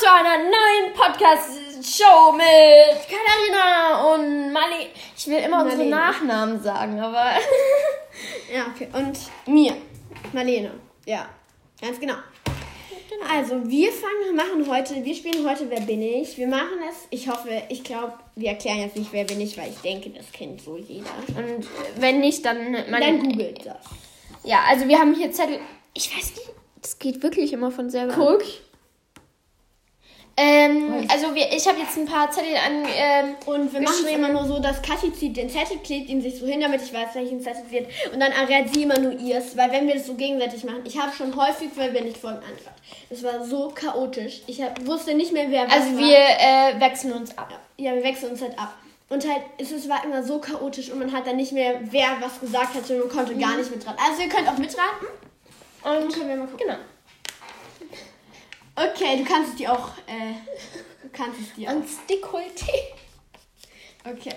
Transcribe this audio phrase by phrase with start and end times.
[0.00, 4.88] zu einer neuen Podcast-Show mit Katharina und Mali.
[5.16, 5.86] Ich will immer unsere.
[5.86, 7.32] Nachnamen sagen, aber.
[8.52, 8.88] Ja, okay.
[8.94, 9.76] Und mir.
[10.32, 10.70] Marlene.
[11.04, 11.28] Ja,
[11.80, 12.14] ganz genau.
[13.30, 16.36] Also, wir fangen, machen heute, wir spielen heute Wer bin ich?
[16.38, 19.70] Wir machen es, ich hoffe, ich glaube, wir erklären jetzt nicht Wer bin ich, weil
[19.70, 21.10] ich denke, das kennt so jeder.
[21.36, 21.66] Und
[21.96, 22.72] wenn nicht, dann.
[22.90, 23.84] Man, Dann googelt das.
[24.44, 25.58] Ja, also wir haben hier Zettel.
[25.94, 26.50] Ich weiß nicht,
[26.80, 28.14] das geht wirklich immer von selber.
[28.14, 28.18] an.
[30.38, 32.84] Ähm, also wir, ich habe jetzt ein paar Zettel an.
[32.94, 36.20] Ähm, Und wir machen es immer nur so, dass Kathi zieht den Zettel, klebt ihn
[36.20, 37.86] sich so hin, damit ich weiß, welchen Zettel es wird.
[38.12, 40.98] Und dann errät sie immer nur ihrs, weil wenn wir das so gegenseitig machen, ich
[40.98, 42.74] habe schon häufig, weil wir nicht folgen angehört.
[43.08, 44.42] Es war so chaotisch.
[44.46, 47.48] Ich hab, wusste nicht mehr, wer was Also wir äh, wechseln uns ab.
[47.78, 48.74] Ja, wir wechseln uns halt ab.
[49.08, 52.08] Und halt, es ist- war immer so chaotisch und man hat dann nicht mehr, wer
[52.20, 53.98] was gesagt hat, und man konnte gar nicht mitraten.
[54.04, 55.06] Also ihr könnt auch mitraten.
[55.84, 56.66] Und können wir mal gucken.
[56.66, 56.78] genau.
[58.76, 60.34] Okay, du kannst es dir auch, äh,
[61.02, 61.74] du kannst es dir auch.
[61.76, 62.72] Und Dekolleté.
[64.04, 64.34] Okay.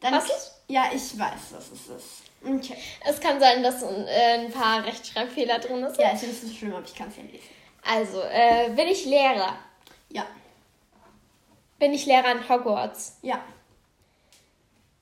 [0.00, 0.54] Dann, Was ist?
[0.68, 2.22] Ja, ich weiß, was es ist.
[2.44, 2.76] Okay.
[3.04, 5.98] Es kann sein, dass äh, ein paar Rechtschreibfehler drin sind.
[5.98, 7.48] Ja, ist nicht so schlimm, aber ich kann es ja lesen.
[7.84, 9.58] Also, äh, bin ich Lehrer?
[10.10, 10.26] Ja,
[11.78, 13.18] Bin ich Lehrer in Hogwarts?
[13.22, 13.42] ja,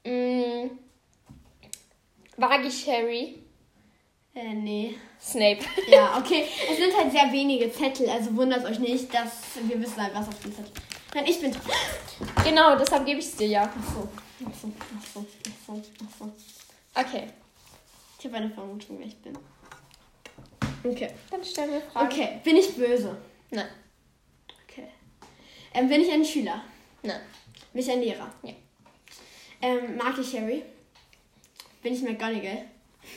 [0.04, 0.70] Mm,
[2.36, 3.42] wage ich Harry?
[4.36, 4.94] Äh, nee.
[5.20, 5.58] Snape.
[5.88, 6.44] Ja, okay.
[6.70, 9.30] Es sind halt sehr wenige Zettel, also wundert euch nicht, dass
[9.62, 10.70] wir wissen halt, was auf dem Zettel
[11.14, 11.62] Nein, ich bin dran.
[12.44, 13.62] genau, deshalb gebe ich es dir ja.
[13.62, 14.08] Ach so,
[14.46, 17.00] ach so, ach so, ach so, ach so.
[17.00, 17.28] Okay,
[18.18, 19.36] Ich habe eine Vermutung, wer ich bin.
[20.84, 21.10] Okay.
[21.30, 22.06] dann stellen wir Fragen.
[22.06, 23.16] Okay, bin ich böse?
[23.50, 23.68] Nein,
[24.68, 24.88] Okay.
[25.74, 26.62] Ähm, bin ich ein Schüler?
[27.02, 27.20] nein,
[27.72, 28.30] Bin ich ein Lehrer?
[28.42, 28.52] Ja.
[29.62, 30.62] Ähm, mag ich Harry?
[31.82, 32.66] Bin ich McGonagall?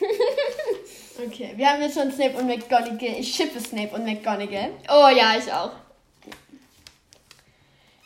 [1.26, 3.18] okay, wir haben jetzt schon Snape und McGonagall.
[3.18, 4.72] Ich schippe Snape und McGonagall.
[4.88, 5.72] Oh ja, ich auch.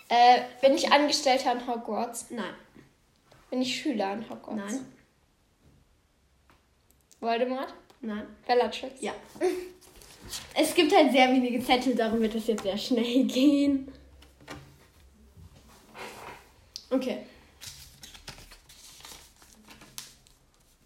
[0.08, 2.26] Äh, bin ich Angestellter in Hogwarts?
[2.30, 2.54] Nein.
[3.50, 4.74] Bin ich Schüler in Hogwarts?
[4.74, 4.86] Nein.
[7.20, 7.72] Voldemort?
[8.00, 8.26] Nein.
[8.46, 9.00] Bellatrix?
[9.00, 9.12] Ja.
[10.54, 13.92] Es gibt halt sehr wenige Zettel, darum wird es jetzt sehr schnell gehen.
[16.88, 17.18] Okay.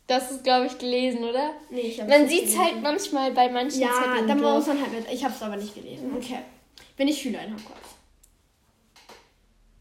[0.09, 1.53] Das ist, glaube ich, gelesen, oder?
[1.69, 4.27] Nee, ich hab's Man nicht sieht es halt manchmal bei manchen Ja, Zetteln.
[4.27, 4.55] da durch.
[4.57, 5.07] muss man halt mit.
[5.13, 6.17] Ich habe es aber nicht gelesen.
[6.17, 6.39] Okay.
[6.97, 7.91] Bin ich Schüler in Hogwarts?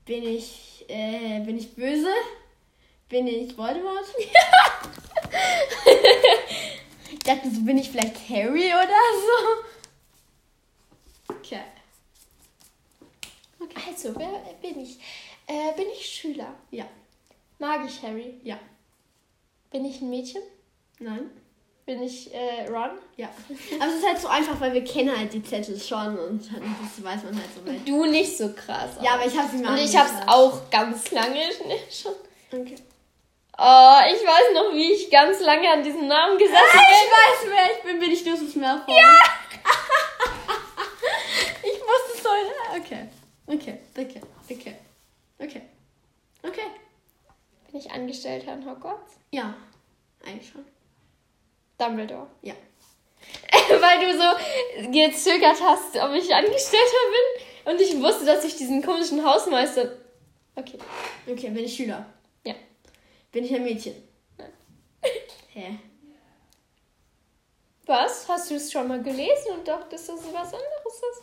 [0.05, 2.09] Bin ich, äh, bin ich böse?
[3.09, 4.03] Bin ich Voldemort?
[7.11, 8.99] ich dachte, so bin ich vielleicht Harry oder
[11.27, 11.33] so.
[11.35, 11.61] Okay.
[13.87, 14.99] Also, wer bin ich?
[15.47, 16.53] Äh, bin ich Schüler?
[16.71, 16.85] Ja.
[17.59, 18.33] Mag ich Harry?
[18.43, 18.59] Ja.
[19.71, 20.41] Bin ich ein Mädchen?
[20.99, 21.29] Nein.
[21.85, 22.89] Bin ich äh, Ron?
[23.15, 23.29] Ja.
[23.79, 26.75] Aber es ist halt so einfach, weil wir kennen halt die Zettel schon und dann
[26.83, 27.87] das weiß man halt so weit.
[27.87, 28.91] Du nicht so krass.
[29.01, 30.29] Ja, aber ich habe sie mal Und ich hab's angeschaut.
[30.29, 31.41] auch ganz lange
[31.89, 32.11] schon.
[32.51, 32.75] Okay.
[33.59, 36.81] Oh, ich weiß noch, wie ich ganz lange an diesem Namen gesessen Ah, bin.
[36.91, 37.99] ich weiß, wer ich bin.
[37.99, 38.93] Bin ich Lucius Malfoy?
[38.93, 39.01] Ja!
[41.63, 42.53] ich wusste es heute.
[42.81, 43.07] Okay.
[43.47, 44.59] Okay, okay, okay.
[44.59, 44.75] Okay.
[45.39, 45.61] Okay.
[47.77, 49.19] Bin ich Angestellter in Hogwarts?
[49.29, 49.53] Ja,
[50.25, 50.65] eigentlich schon.
[51.77, 52.25] Dumbledore.
[52.41, 52.55] Ja.
[53.69, 57.71] Weil du so gezögert hast, ob ich Angestellter bin.
[57.73, 59.91] Und ich wusste, dass ich diesen komischen Hausmeister.
[60.55, 60.79] Okay.
[61.27, 62.03] Okay, bin ich Schüler?
[62.47, 62.55] Ja.
[63.31, 63.93] Bin ich ein Mädchen?
[64.39, 64.51] Nein.
[65.49, 65.77] Hä?
[67.85, 68.27] Was?
[68.27, 71.21] Hast du es schon mal gelesen und dachtest, dass es was anderes ist?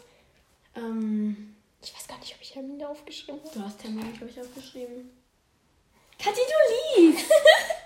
[0.77, 3.59] Ähm, Ich weiß gar nicht, ob ich Hermine aufgeschrieben habe.
[3.59, 5.24] du hast Termin, glaube ich, aufgeschrieben.
[6.19, 6.41] Kathi,
[6.97, 7.25] du liest!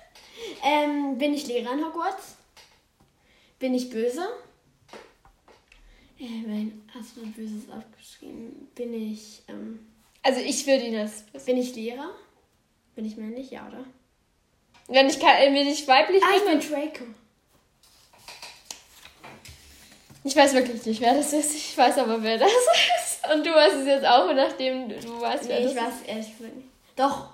[0.65, 2.37] ähm, bin ich Lehrer in Hogwarts?
[3.59, 4.28] Bin ich böse?
[6.21, 8.69] Äh, mein, hast du Böses aufgeschrieben?
[8.75, 9.87] Bin ich, ähm,
[10.22, 11.47] Also ich würde ihn das wissen.
[11.47, 12.11] bin ich Lehrer?
[12.94, 13.50] Bin ich männlich?
[13.50, 13.84] Ja, oder?
[14.88, 16.59] Wenn ich, kann, wenn ich weiblich Ah, ich bin.
[16.59, 17.05] bin Draco.
[20.25, 21.55] Ich weiß wirklich nicht, wer das ist.
[21.55, 22.50] Ich weiß aber, wer das
[23.03, 23.33] ist.
[23.33, 25.85] Und du weißt es jetzt auch, nachdem du weißt, wer Nee, das ich ist.
[25.85, 26.69] weiß ehrlich gesagt nicht.
[26.97, 27.31] Doch.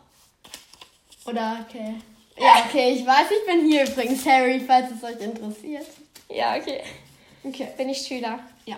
[1.26, 1.94] Oder, okay.
[2.36, 5.86] Ja, okay, ich weiß, ich bin hier übrigens Harry, falls es euch interessiert.
[6.28, 6.80] Ja, okay.
[7.44, 7.68] Okay.
[7.76, 8.40] Bin ich Schüler?
[8.66, 8.76] Ja.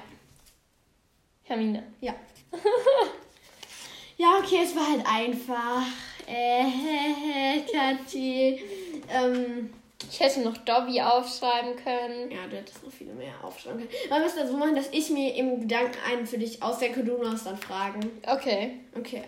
[1.44, 1.82] Hermine.
[2.00, 2.14] Ja.
[4.18, 5.82] ja, okay, es war halt einfach.
[6.26, 8.60] Äh, Kathi.
[9.08, 9.72] Ähm,
[10.10, 12.30] Ich hätte noch Dobby aufschreiben können.
[12.30, 13.90] ja, du hättest noch viele mehr aufschreiben können.
[14.08, 17.06] Wir müssen das so machen, dass ich mir im Gedanken einen für dich ausdenke und
[17.06, 18.00] du musst dann fragen.
[18.26, 18.80] Okay.
[18.96, 19.22] Okay.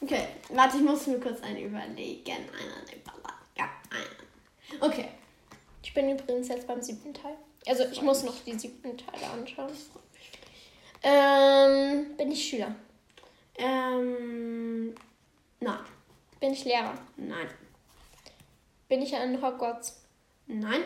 [0.00, 2.30] Okay, warte, ich muss mir kurz einen überlegen.
[2.30, 3.02] Einen überlegen.
[3.56, 4.80] Ja, einen.
[4.80, 5.08] Okay.
[5.82, 7.36] Ich bin übrigens jetzt beim siebten Teil.
[7.66, 9.72] Also ich muss noch die siebten Teile anschauen.
[11.02, 12.74] Ähm, Bin ich Schüler?
[13.56, 14.94] Ähm,
[15.60, 15.78] nein.
[16.40, 16.94] Bin ich Lehrer?
[17.16, 17.48] Nein.
[18.88, 20.02] Bin ich an Hogwarts?
[20.46, 20.82] Nein.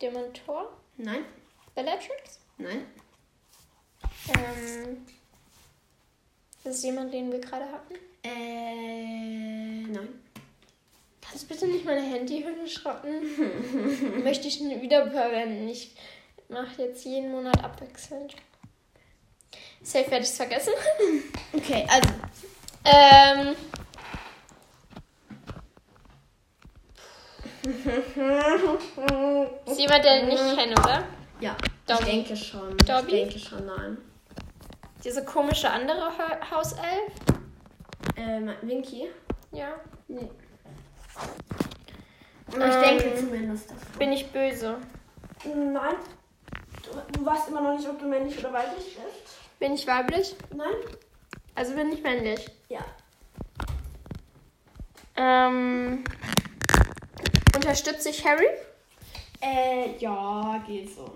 [0.00, 0.76] Dementor?
[0.96, 1.24] Nein.
[1.74, 2.40] Bellatrix?
[2.58, 2.86] Nein.
[4.28, 5.06] Ähm,
[6.64, 7.94] das ist jemand, den wir gerade hatten.
[8.24, 10.08] Äh, nein.
[11.20, 13.22] Kannst du bitte nicht meine Handyhülle schrotten?
[14.24, 15.68] Möchte ich wieder verwenden.
[15.68, 15.94] Ich
[16.48, 18.34] mache jetzt jeden Monat abwechselnd.
[19.82, 20.72] Safe werde ich es vergessen.
[21.54, 22.08] Okay, also.
[22.84, 23.54] Ähm.
[29.66, 31.04] Ist jemand, den ich nicht kenne, oder?
[31.40, 31.56] Ja.
[31.86, 32.02] Dobby.
[32.02, 32.76] Ich denke schon.
[32.78, 33.04] Dobby?
[33.04, 33.98] Ich denke schon, nein.
[35.04, 37.12] Diese komische andere Ha- Hauself?
[38.16, 39.08] Ähm, Winky?
[39.50, 39.74] Ja.
[40.08, 40.28] Nee.
[42.54, 43.98] Ähm, ich denke zumindest das.
[43.98, 44.78] Bin ich böse?
[45.44, 45.94] Nein.
[46.82, 49.38] Du, du weißt immer noch nicht, ob du männlich oder weiblich bist.
[49.58, 50.36] Bin ich weiblich?
[50.54, 50.74] Nein?
[51.54, 52.48] Also bin ich männlich.
[52.68, 52.84] Ja.
[55.16, 56.04] Ähm.
[57.54, 58.46] Unterstütze ich Harry?
[59.40, 61.12] Äh, ja, geht so.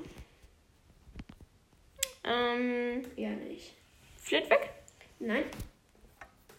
[2.24, 3.06] Ähm.
[3.16, 3.72] Ja, nicht.
[4.26, 4.70] Flitwick?
[5.20, 5.44] Nein?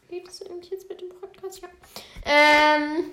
[0.08, 1.62] Lebst du eigentlich jetzt mit dem Podcast?
[1.62, 1.70] Ja.
[2.24, 3.10] Ähm.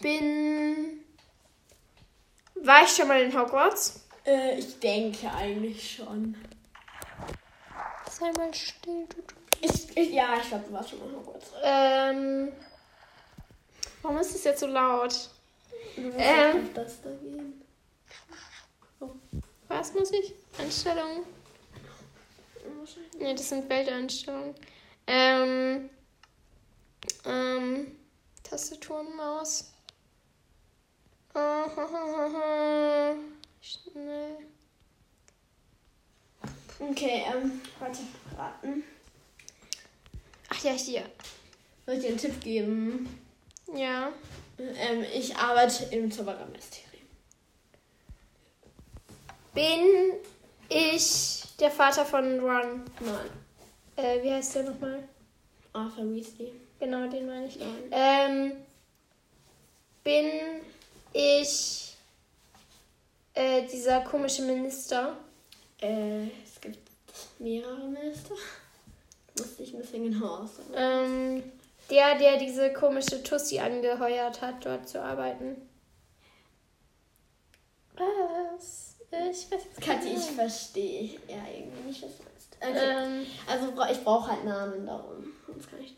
[0.00, 1.04] Bin.
[2.56, 4.04] War ich schon mal in Hogwarts?
[4.26, 6.34] Äh, ich denke eigentlich schon.
[8.10, 9.22] Sei mal still, du.
[9.22, 9.34] du.
[9.60, 11.52] Ich, ich, ja, ich glaube, du warst schon mal in Hogwarts.
[11.62, 12.52] Ähm.
[14.02, 15.30] Warum ist es jetzt so laut?
[15.96, 16.74] Ähm.
[16.74, 16.98] das.
[19.68, 20.34] Was muss ich?
[20.58, 21.22] Einstellungen?
[23.18, 24.54] Ne, das sind Welteinstellungen.
[25.06, 25.90] Ähm.
[27.24, 27.96] Ähm.
[28.42, 29.72] Tastatur und Maus.
[31.34, 33.14] Ah,
[33.60, 34.36] Schnell.
[36.78, 38.00] Okay, ähm, warte,
[38.36, 38.84] raten.
[40.48, 41.02] Ach ja, hier.
[41.86, 43.24] Soll ich dir einen Tipp geben?
[43.74, 44.12] Ja.
[44.58, 47.08] Ähm, ich arbeite im Zauberermysterium.
[49.54, 50.14] Bin
[50.68, 52.84] ich der Vater von Ron?
[53.00, 53.30] Nein.
[53.96, 55.08] Äh, wie heißt der nochmal?
[55.72, 56.52] Arthur Weasley.
[56.78, 57.58] Genau, den meine ich.
[57.58, 57.90] Nein.
[57.90, 58.52] Ähm,
[60.02, 60.30] bin
[61.12, 61.96] ich
[63.34, 65.16] äh, dieser komische Minister?
[65.80, 66.78] Äh, es gibt
[67.38, 68.34] mehrere Minister.
[69.38, 70.72] Musste ich ein bisschen genau aussagen.
[70.74, 71.42] Ähm,
[71.90, 75.56] der, der diese komische Tussi angeheuert hat, dort zu arbeiten.
[77.96, 78.93] Was?
[79.30, 82.56] Ich weiß jetzt Kathi, ich verstehe ja irgendwie nicht, was du meinst.
[82.60, 83.04] Okay.
[83.04, 85.24] Ähm, Also ich brauche halt Namen darum.
[85.46, 85.94] Sonst kann ich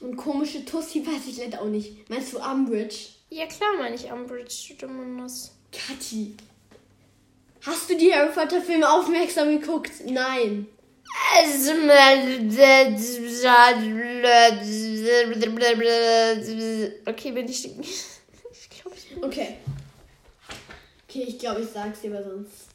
[0.00, 2.08] Und komische Tussi weiß ich leider auch nicht.
[2.08, 2.96] Meinst du Umbridge?
[3.30, 5.52] ja klar meine ich Umbridge, du dumme Nuss.
[5.72, 6.34] Kathi.
[7.66, 9.92] Hast du die Harry Potter Filme aufmerksam geguckt?
[10.06, 10.66] Nein.
[17.06, 17.68] Okay, bin ich.
[18.52, 19.24] Ich glaube, ich bin.
[19.24, 19.56] Okay.
[21.10, 22.68] Okay, ich glaube, ich sag's dir, weil sonst.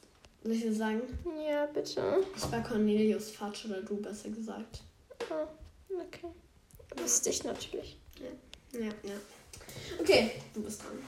[0.44, 1.02] Soll ich dir sagen?
[1.48, 2.22] Ja, bitte.
[2.36, 4.82] Ich war Cornelius Fatsch oder du, besser gesagt.
[5.30, 5.48] Ah,
[5.90, 6.28] okay.
[6.98, 7.98] Wusste ich natürlich.
[8.74, 9.16] Ja, ja.
[10.02, 11.00] Okay, du bist dran.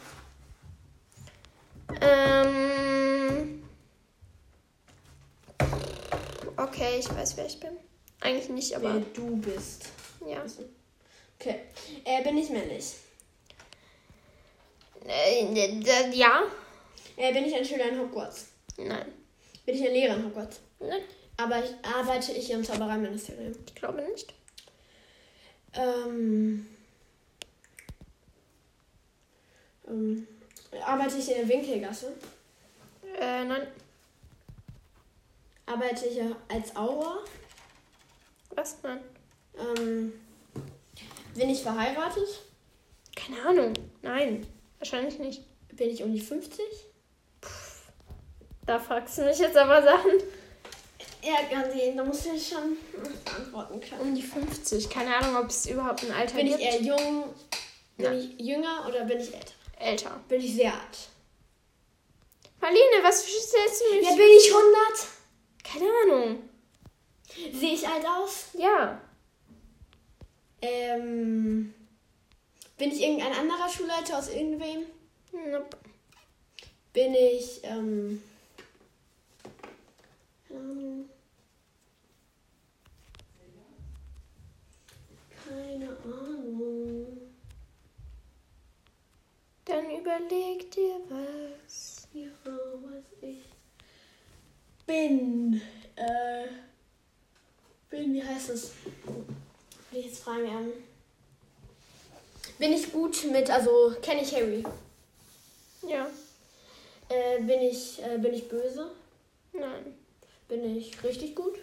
[2.02, 3.64] Ähm.
[6.56, 7.72] Okay, ich weiß, wer ich bin.
[8.22, 9.90] Eigentlich nicht, Wer aber du bist.
[10.26, 10.46] ja.
[11.40, 11.60] Okay.
[12.06, 12.94] Äh, bin ich männlich?
[15.06, 16.44] Äh, ja?
[17.18, 18.48] Äh, bin ich ein Schüler in Hogwarts?
[18.78, 19.12] Nein.
[19.66, 20.62] Bin ich ein Lehrer in Hogwarts?
[20.80, 21.02] Nein,
[21.36, 23.54] Aber ich arbeite ich im Zaubereiministerium.
[23.66, 24.34] ich glaube nicht.
[25.74, 26.68] Ähm,
[29.88, 30.28] ähm,
[30.86, 32.14] arbeite ich in der Winkelgasse?
[33.20, 33.68] Äh, nein.
[35.66, 37.18] Arbeite ich als Aura?
[38.52, 38.78] Was?
[38.84, 39.00] Nein.
[39.58, 40.14] Ähm,
[41.36, 42.44] bin ich verheiratet?
[43.16, 43.74] Keine Ahnung.
[44.04, 44.46] Nein.
[44.80, 45.42] Wahrscheinlich nicht.
[45.76, 46.64] Bin ich um die 50?
[48.68, 50.12] Da fragst du mich jetzt aber Sachen.
[51.24, 52.78] Ja, Gandhi, da musst du ja schon
[53.36, 54.02] antworten können.
[54.02, 54.90] Um die 50.
[54.90, 56.64] Keine Ahnung, ob es überhaupt ein Alter Bin ich gibt.
[56.64, 57.24] eher jung?
[57.98, 58.12] Bin Ja.
[58.14, 59.54] ich jünger oder bin ich älter?
[59.80, 60.20] Älter.
[60.28, 61.10] Bin ich sehr alt?
[62.62, 64.04] Marlene, was stellst du mir?
[64.04, 64.74] Ja, bin ich 100?
[65.64, 66.50] Keine Ahnung.
[67.54, 68.48] Sehe ich alt aus?
[68.54, 69.02] Ja.
[70.62, 71.74] Ähm,
[72.78, 74.86] bin ich irgendein anderer Schulleiter aus irgendwem?
[75.32, 75.78] Nope.
[76.94, 78.24] Bin ich, ähm,
[80.58, 81.10] ähm,
[85.46, 87.08] keine Ahnung.
[89.66, 92.08] Dann überleg dir was.
[92.14, 93.44] Ja, was ich
[94.86, 95.62] bin.
[98.38, 98.72] heißt es?
[99.92, 100.74] Will ich jetzt fragen, ähm,
[102.60, 104.64] bin ich gut mit, also kenne ich Harry?
[105.88, 106.08] Ja.
[107.10, 108.92] Äh, bin ich, äh, bin ich böse?
[109.54, 109.97] Nein.
[110.48, 111.58] Bin ich richtig gut?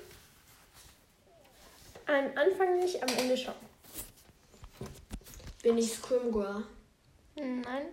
[2.06, 3.54] Am Anfang nicht, am Ende schon.
[5.62, 6.64] Bin ich Scrimgore?
[7.36, 7.86] Nein.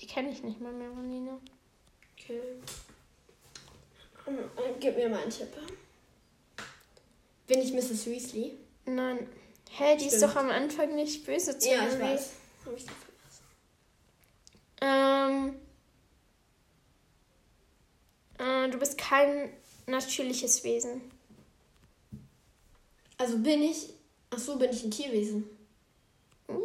[0.00, 1.38] Die kenne ich nicht mal mehr, Marlene.
[2.16, 2.40] Okay.
[4.26, 5.48] Ähm, äh, Gib mir mal einen Tipp.
[7.46, 8.06] Bin ich Mrs.
[8.06, 8.56] Weasley?
[8.86, 9.28] Nein.
[9.70, 10.32] Hä, die ist Stimmt.
[10.32, 12.32] doch am Anfang nicht böse zu Ja, ich weiß.
[12.64, 13.44] Hab ich vergessen.
[14.80, 15.60] Ähm.
[18.38, 19.52] Äh, du bist kein
[19.86, 21.02] natürliches Wesen.
[23.16, 23.90] Also bin ich.
[24.30, 25.44] Ach so, bin ich ein Tierwesen?
[26.48, 26.58] Hm,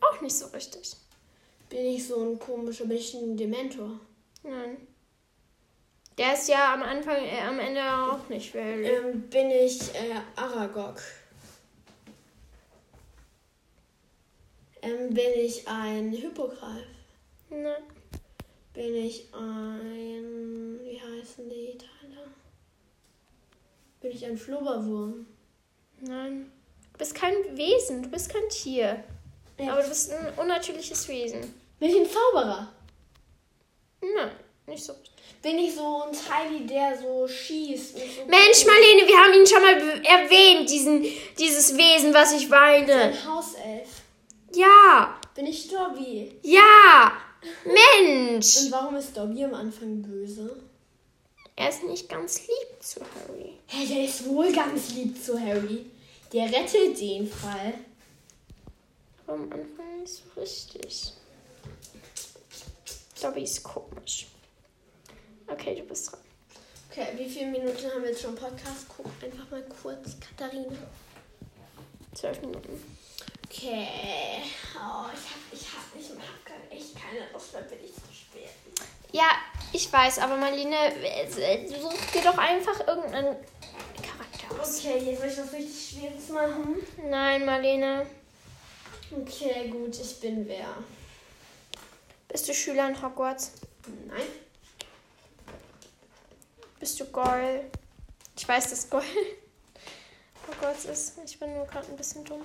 [0.00, 0.96] auch nicht so richtig.
[1.68, 4.00] Bin ich so ein komischer, bin ich ein Dementor?
[4.42, 4.76] Nein.
[6.18, 8.86] Der ist ja am Anfang, äh, am Ende auch nicht Harry.
[8.86, 11.00] Ähm, bin ich äh, Aragog?
[14.82, 16.86] Ähm, bin ich ein Hippogreif?
[17.50, 17.82] Nein.
[18.76, 20.78] Bin ich ein.
[20.84, 22.26] Wie heißen die Teile?
[24.02, 25.26] Bin ich ein Flubberwurm?
[26.02, 26.52] Nein.
[26.92, 29.02] Du bist kein Wesen, du bist kein Tier.
[29.58, 29.72] Ja.
[29.72, 31.40] Aber du bist ein unnatürliches Wesen.
[31.78, 32.70] Bin ich ein Zauberer?
[34.02, 34.30] Nein,
[34.66, 34.94] nicht so.
[35.40, 37.96] Bin ich so ein Teil, der so schießt?
[37.96, 41.02] so Mensch, Marlene, wir haben ihn schon mal erwähnt, diesen,
[41.38, 42.92] dieses Wesen, was ich weine.
[42.94, 44.02] Ein Hauself.
[44.54, 46.38] Ja, Bin ich Dobby?
[46.42, 47.12] ja,
[47.64, 48.56] Mensch.
[48.58, 50.56] Und warum ist Dobby am Anfang böse?
[51.56, 53.54] Er ist nicht ganz lieb zu Harry.
[53.66, 55.86] Hey, der ist wohl ganz lieb zu Harry.
[56.32, 57.74] Der rettet den Fall.
[59.26, 61.12] Aber am Anfang nicht so richtig.
[63.20, 64.26] Dobby ist komisch.
[65.48, 66.20] Okay, du bist dran.
[66.90, 68.86] Okay, wie viele Minuten haben wir jetzt schon Podcast?
[68.94, 70.76] Guck einfach mal kurz, Katharina.
[72.14, 72.95] Zwölf Minuten.
[73.56, 74.42] Okay.
[74.74, 78.50] Oh, ich hab, ich hab, ich hab echt keine Lust mehr, bin ich zu spät.
[79.12, 79.30] Ja,
[79.72, 83.36] ich weiß, aber Marlene, äh, such dir doch einfach irgendeinen
[84.02, 84.78] Charakter aus.
[84.78, 86.76] Okay, jetzt soll ich was richtig Schweres machen.
[87.08, 88.06] Nein, Marlene.
[89.10, 90.68] Okay, gut, ich bin wer?
[92.28, 93.52] Bist du Schüler in Hogwarts?
[94.06, 94.26] Nein.
[96.78, 97.70] Bist du Goyle?
[98.36, 99.04] Ich weiß, dass Goyle
[100.46, 101.14] Hogwarts ist.
[101.24, 102.44] Ich bin nur gerade ein bisschen dumm.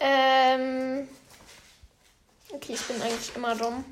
[0.00, 1.08] Ähm.
[2.50, 3.84] Okay, ich bin eigentlich immer dumm.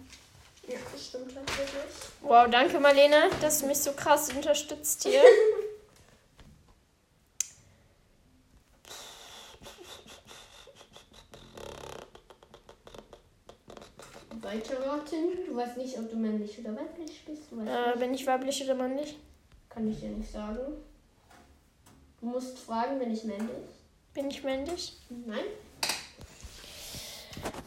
[0.69, 1.83] Ja, das stimmt tatsächlich.
[2.23, 5.23] Wow, danke Marlene, dass du mich so krass unterstützt hier.
[14.41, 15.47] Weiter raten.
[15.47, 17.43] Du weißt nicht, ob du männlich oder weiblich bist.
[17.67, 19.19] Äh, bin ich weiblich oder männlich?
[19.69, 20.61] Kann ich dir nicht sagen.
[22.21, 23.67] Du musst fragen, bin ich männlich?
[24.13, 24.97] Bin ich männlich?
[25.27, 25.45] Nein.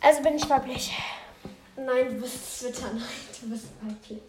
[0.02, 0.94] Also bin ich weiblich.
[1.76, 2.92] Nein, du bist Twitter.
[2.94, 3.04] Nein,
[3.42, 4.22] du bist weiblich.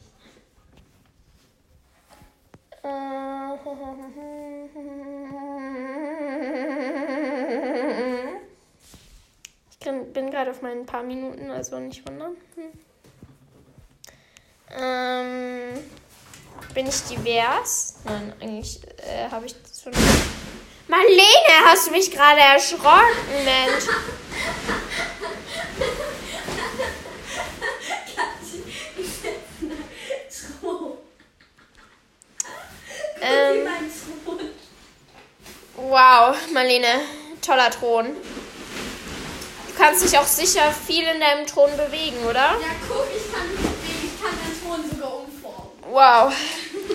[9.71, 12.37] Ich bin, bin gerade auf meinen paar Minuten, also nicht wundern.
[12.55, 12.73] Hm.
[14.79, 15.85] Ähm,
[16.75, 17.97] bin ich divers?
[18.05, 19.93] Nein, eigentlich äh, habe ich schon.
[20.89, 23.85] Marlene, hast du mich gerade erschrocken, Mensch?
[33.21, 33.67] Ähm,
[36.09, 37.01] wow, Marlene,
[37.43, 38.07] toller Thron.
[38.07, 42.35] Du kannst dich auch sicher viel in deinem Thron bewegen, oder?
[42.35, 44.11] Ja, guck, ich kann mich bewegen.
[44.15, 45.71] Ich kann den Thron sogar umformen.
[45.91, 46.33] Wow.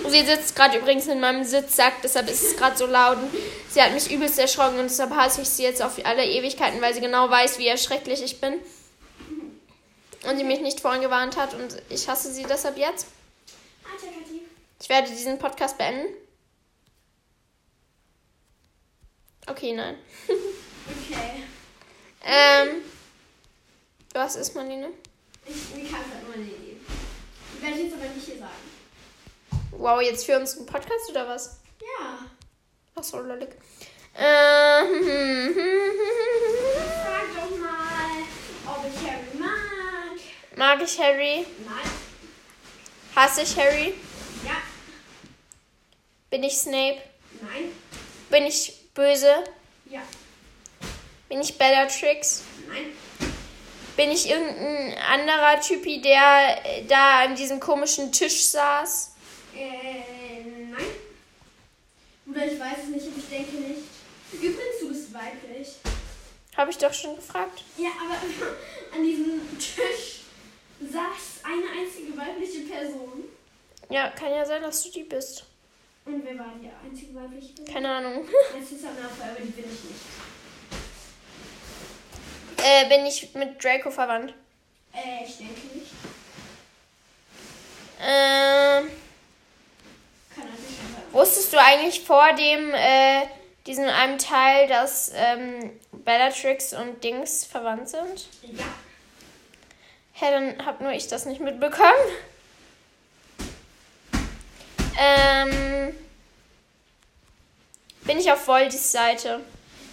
[0.08, 3.18] Sie sitzt gerade übrigens in meinem Sitzsack, deshalb ist es gerade so laut.
[3.18, 3.30] Und
[3.70, 6.92] sie hat mich übelst erschrocken und deshalb hasse ich sie jetzt auf alle Ewigkeiten, weil
[6.92, 8.54] sie genau weiß, wie erschrecklich ich bin.
[10.28, 13.06] Und sie mich nicht vorhin gewarnt hat und ich hasse sie deshalb jetzt.
[14.80, 16.12] Ich werde diesen Podcast beenden.
[19.46, 19.98] Okay, nein.
[20.26, 21.44] Okay.
[22.22, 22.82] Ähm.
[24.14, 24.90] Was ist Marlene?
[25.46, 26.76] Ich, mir kann es halt Idee.
[27.52, 28.52] Die werde ich jetzt aber nicht hier sagen.
[29.72, 31.58] Wow, jetzt für uns einen Podcast oder was?
[31.80, 32.18] Ja.
[32.94, 33.50] Ach so, lollig.
[34.16, 35.54] Ähm.
[37.02, 38.22] Frag doch mal,
[38.66, 40.18] ob ich Harry mag.
[40.56, 41.46] Mag ich Harry?
[41.64, 41.90] Nein.
[43.16, 43.94] Hasse ich Harry?
[44.44, 44.56] Ja.
[46.30, 47.02] Bin ich Snape?
[47.40, 47.72] Nein.
[48.30, 49.44] Bin ich böse?
[49.86, 50.02] Ja.
[51.28, 52.42] Bin ich Bellatrix?
[52.68, 52.86] Nein.
[53.96, 59.12] Bin ich irgendein anderer Typi, der äh, da an diesem komischen Tisch saß?
[59.54, 60.84] Äh, nein.
[62.26, 63.82] Oder ich weiß es nicht, aber ich denke nicht.
[64.32, 65.68] Übrigens, du bist weiblich.
[66.56, 67.62] Habe ich doch schon gefragt.
[67.76, 68.14] Ja, aber
[68.96, 70.22] an diesem Tisch
[70.80, 73.24] saß eine einzige weibliche Person.
[73.90, 75.44] Ja, kann ja sein, dass du die bist.
[76.06, 77.72] Und wer war die einzige weibliche Person?
[77.74, 78.28] Keine Ahnung.
[78.58, 80.00] Das ist Anfang, aber die bin ich nicht.
[82.62, 84.34] Äh, bin ich mit Draco verwandt?
[84.92, 85.92] Äh, ich denke nicht.
[88.00, 88.90] Ähm,
[90.34, 91.12] Kann natürlich sein.
[91.12, 93.22] wusstest du eigentlich vor dem, äh,
[93.66, 98.28] diesem einem Teil, dass ähm, Bellatrix und Dings verwandt sind?
[98.42, 98.64] Ja.
[100.12, 101.90] Hä, dann hab nur ich das nicht mitbekommen.
[104.98, 105.94] Ähm,
[108.04, 109.40] bin ich auf Voldis Seite?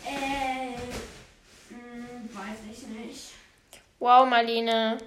[0.05, 0.75] Äh,
[1.74, 3.31] mh, weiß ich nicht.
[4.00, 4.98] Wow, Marlene.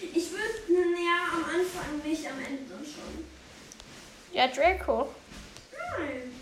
[0.00, 3.24] Ich würde, naja, am Anfang nicht, am Ende schon.
[4.32, 5.08] Ja, Draco.
[5.72, 6.32] Nein.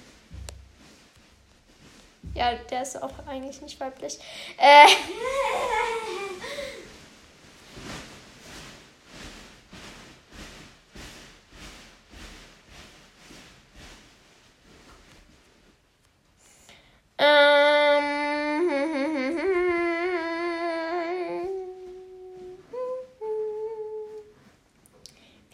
[2.35, 4.18] Ja, der ist auch eigentlich nicht weiblich.
[4.56, 4.87] Äh,
[17.23, 18.02] ähm,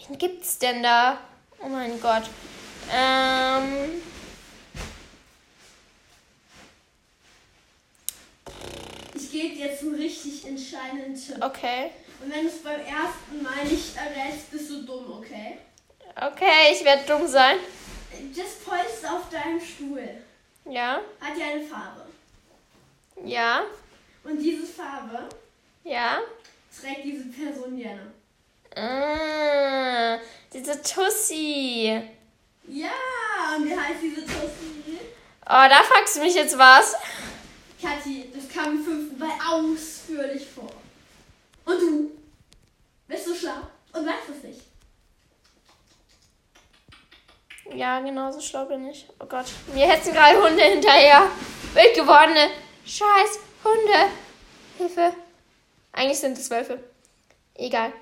[0.08, 1.18] wen gibt's denn da?
[1.62, 2.24] Oh mein Gott.
[2.92, 4.00] Ähm,
[9.14, 11.36] Ich gebe jetzt einen richtig entscheidenden Tipp.
[11.44, 11.90] okay.
[12.20, 15.58] Und wenn du es beim ersten Mal nicht errätst, bist du dumm, okay?
[16.16, 17.56] Okay, ich werde dumm sein.
[18.34, 20.08] Das Polster auf deinem Stuhl
[20.70, 22.04] Ja, hat ja eine Farbe.
[23.24, 23.62] ja,
[24.24, 25.28] Und diese Farbe
[25.84, 26.18] ja.
[26.78, 28.12] trägt diese Person gerne.
[28.76, 30.18] Ah,
[30.52, 32.02] diese Tussi.
[32.66, 32.90] Ja,
[33.56, 34.98] und wie heißt diese Tussi?
[35.46, 36.94] Oh, da fragst du mich jetzt was.
[37.80, 40.70] Kathi, das kam im fünften Mal ausführlich vor.
[41.64, 42.10] Und du?
[43.06, 44.60] Bist du schlau und weißt es nicht?
[47.78, 49.06] Ja, genau so schlau bin ich.
[49.20, 49.46] Oh Gott.
[49.72, 51.28] Mir hetzen gerade Hunde hinterher.
[51.74, 52.50] Wild gewordene
[52.84, 54.10] Scheiß Hunde.
[54.78, 55.12] Hilfe.
[55.92, 56.80] Eigentlich sind es Wölfe.
[57.54, 57.92] Egal.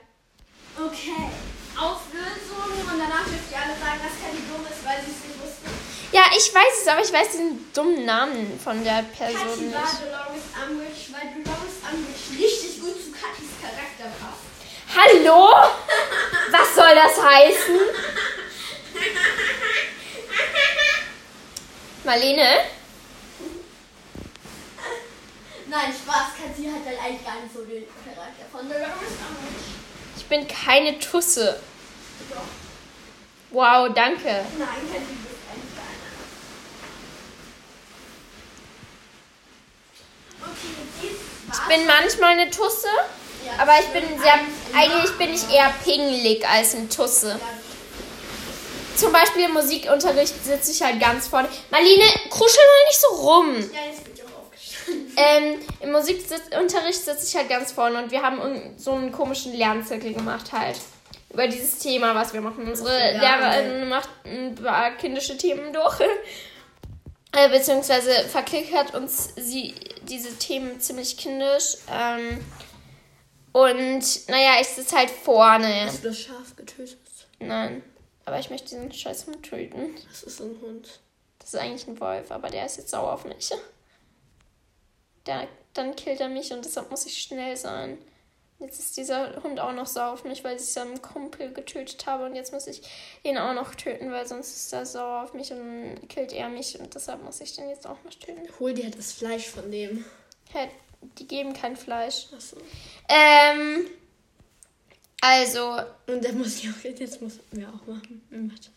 [0.79, 1.29] Okay.
[1.77, 5.45] Auflösung und danach dürft ihr alle sagen, dass Kathi dumm ist, weil sie es nicht
[5.45, 5.69] wusste.
[6.11, 9.83] Ja, ich weiß es, aber ich weiß den dummen Namen von der Person Kathi war
[9.83, 10.01] nicht.
[10.01, 14.47] Dolores Umbridge, weil Dolores Umbridge richtig gut zu Kathis Charakter passt.
[14.97, 15.53] Hallo?
[16.51, 17.77] Was soll das heißen?
[22.07, 22.47] Marlene?
[25.69, 28.87] Nein, Spaß, Kathi hat halt eigentlich gar nicht so den Charakter von Umbridge.
[30.17, 31.61] Ich bin keine Tusse.
[32.31, 32.37] Doch.
[33.51, 34.23] Wow, danke.
[34.23, 36.13] Nein, Kathi ist eigentlich einer.
[40.41, 41.11] Okay, dies
[41.49, 41.59] war's.
[41.59, 42.87] Ich bin manchmal eine Tusse,
[43.45, 44.39] Ja, aber ich bin sehr.
[44.73, 47.31] Eigentlich bin ich eher pingelig als ein Tusse.
[47.31, 47.56] Ja,
[48.97, 51.49] Zum Beispiel im Musikunterricht sitze ich halt ganz vorne.
[51.71, 53.55] Marlene, kuschel mal nicht so rum.
[53.55, 55.13] Ja, jetzt bin ich auch aufgestanden.
[55.17, 60.15] Ähm, Im Musikunterricht sitze ich halt ganz vorne und wir haben so einen komischen Lernzirkel
[60.15, 60.79] gemacht halt.
[61.33, 62.67] Über dieses Thema, was wir machen.
[62.67, 66.01] Unsere Ja, Lehrerin macht ein paar kindische Themen durch.
[67.33, 71.77] Äh, beziehungsweise verklickert uns sie diese Themen ziemlich kindisch.
[71.93, 72.43] Ähm,
[73.53, 75.83] und naja, ich sitze halt vorne.
[75.85, 76.99] Hast du das Schaf getötet?
[77.39, 77.83] Nein.
[78.27, 79.95] Aber ich möchte diesen scheiß Hund töten.
[80.09, 81.01] Das ist ein Hund.
[81.39, 83.51] Das ist eigentlich ein Wolf, aber der ist jetzt sauer auf mich.
[85.27, 87.99] Der, dann killt er mich und deshalb muss ich schnell sein.
[88.59, 92.25] Jetzt ist dieser Hund auch noch sauer auf mich, weil ich seinen Kumpel getötet habe
[92.25, 92.83] und jetzt muss ich
[93.23, 96.49] ihn auch noch töten, weil sonst ist er sauer auf mich und dann killt er
[96.49, 98.49] mich und deshalb muss ich den jetzt auch noch töten.
[98.59, 100.05] Hol dir das Fleisch von dem.
[100.53, 100.69] Hä,
[101.19, 102.29] die geben kein Fleisch.
[102.35, 102.57] Achso.
[103.09, 103.87] Ähm,
[105.27, 108.23] also, Und der muss ja auch, jetzt muss wir auch machen.
[108.31, 108.71] Warte.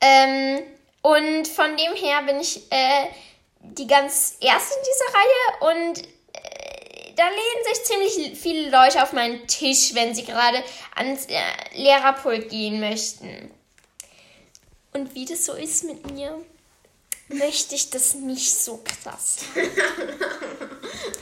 [0.00, 0.62] Ähm,
[1.02, 3.06] und von dem her bin ich äh,
[3.60, 9.12] die ganz erste in dieser Reihe und äh, da lehnen sich ziemlich viele Leute auf
[9.12, 10.62] meinen Tisch, wenn sie gerade
[10.94, 11.40] ans äh,
[11.74, 13.50] Lehrerpult gehen möchten.
[14.92, 16.40] Und wie das so ist mit mir,
[17.28, 19.40] möchte ich das nicht so krass.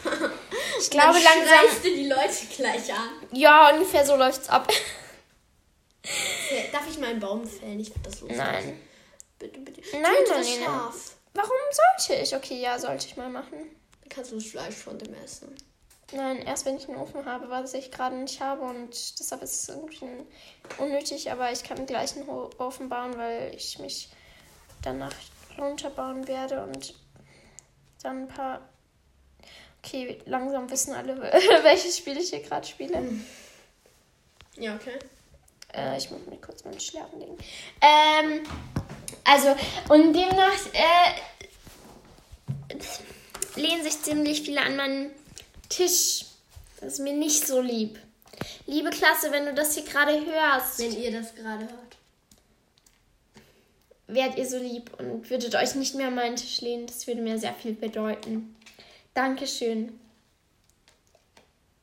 [0.78, 1.82] Ich glaube Dann langsam.
[1.82, 3.10] du die Leute gleich an.
[3.32, 4.68] Ja, ungefähr so läuft's ab.
[6.72, 7.80] Darf ich mal einen Baum fällen?
[7.80, 8.38] Ich finde das lustig.
[8.38, 8.80] Nein.
[9.38, 9.82] Bitte, bitte.
[9.92, 10.64] Nein, Marlene.
[10.64, 11.16] Schaf.
[11.34, 11.50] Warum
[11.98, 12.34] sollte ich?
[12.34, 13.58] Okay, ja, sollte ich mal machen.
[14.00, 15.54] Dann kannst du das Fleisch von dem essen.
[16.12, 19.62] Nein, erst wenn ich einen Ofen habe, was ich gerade nicht habe und deshalb ist
[19.62, 20.08] es irgendwie
[20.78, 24.08] unnötig, aber ich kann gleich einen Ofen bauen, weil ich mich
[24.80, 25.12] danach
[25.58, 26.94] runterbauen werde und
[28.02, 28.68] dann ein paar.
[29.82, 31.16] Okay, langsam wissen alle,
[31.62, 33.02] welches Spiel ich hier gerade spiele.
[34.56, 34.98] Ja, okay.
[35.72, 37.38] Äh, ich muss mir kurz meinen Schlafen legen.
[37.80, 38.42] Ähm,
[39.24, 39.54] also,
[39.88, 41.14] und demnach äh,
[43.60, 45.10] lehnen sich ziemlich viele an meinen
[45.68, 46.24] Tisch.
[46.80, 47.98] Das ist mir nicht so lieb.
[48.66, 51.96] Liebe Klasse, wenn du das hier gerade hörst, Wenn ihr das gerade hört.
[54.06, 56.86] wärt ihr so lieb und würdet euch nicht mehr an meinen Tisch lehnen.
[56.86, 58.54] Das würde mir sehr viel bedeuten.
[59.18, 59.98] Dankeschön.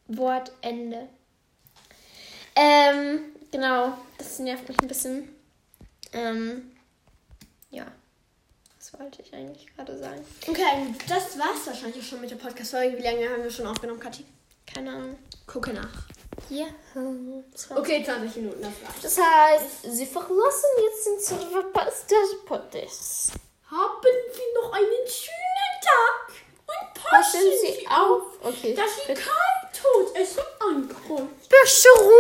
[0.08, 1.10] Wort Ende.
[2.56, 5.36] Ähm, genau, das nervt mich ein bisschen.
[6.14, 6.72] Ähm,
[7.72, 7.88] ja.
[8.78, 10.26] Was wollte ich eigentlich gerade sagen?
[10.48, 13.00] Okay, das war's wahrscheinlich schon mit der Podcast-Folge.
[13.00, 14.24] Wie lange haben wir schon aufgenommen, Kathi?
[14.66, 15.18] Keine Ahnung.
[15.46, 16.08] Gucke nach.
[16.50, 16.68] Ja.
[17.76, 19.04] Okay, 20 Minuten, das reicht.
[19.04, 23.34] Das heißt, sie verlassen jetzt den Server des Podcasts.
[23.70, 26.15] Haben Sie noch einen schönen Tag
[27.10, 28.22] Passen passen Sie auf.
[28.44, 28.74] Okay.
[28.76, 29.22] dass Sie bitte.
[29.22, 31.50] kein Todesser ankommt.
[31.50, 32.12] Bescherung